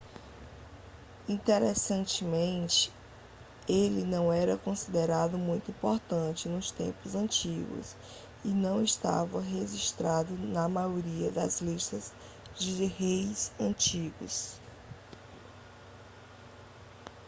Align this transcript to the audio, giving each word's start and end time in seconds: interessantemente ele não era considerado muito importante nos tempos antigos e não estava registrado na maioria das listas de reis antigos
interessantemente 1.29 2.91
ele 3.69 4.03
não 4.03 4.33
era 4.33 4.57
considerado 4.57 5.37
muito 5.37 5.69
importante 5.69 6.49
nos 6.49 6.71
tempos 6.71 7.13
antigos 7.13 7.95
e 8.43 8.47
não 8.47 8.81
estava 8.83 9.39
registrado 9.39 10.33
na 10.35 10.67
maioria 10.67 11.29
das 11.29 11.61
listas 11.61 12.11
de 12.57 12.83
reis 12.85 13.51
antigos 13.59 14.59